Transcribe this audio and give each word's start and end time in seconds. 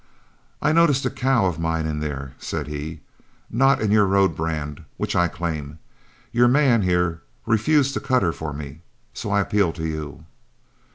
"I 0.63 0.71
notice 0.73 1.05
a 1.05 1.11
cow 1.11 1.45
of 1.45 1.59
mine 1.59 1.85
in 1.85 1.99
there," 1.99 2.33
said 2.39 2.65
he, 2.65 3.01
"not 3.51 3.79
in 3.79 3.91
your 3.91 4.07
road 4.07 4.35
brand, 4.35 4.83
which 4.97 5.15
I 5.15 5.27
claim. 5.27 5.77
Your 6.31 6.47
man 6.47 6.81
here 6.81 7.21
refuses 7.45 7.93
to 7.93 7.99
cut 7.99 8.23
her 8.23 8.31
for 8.33 8.51
me, 8.51 8.81
so 9.13 9.29
I 9.29 9.41
appeal 9.41 9.71
to 9.73 9.85
you." 9.85 10.25